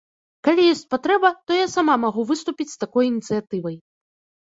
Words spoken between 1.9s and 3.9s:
магу выступіць з такой ініцыятывай.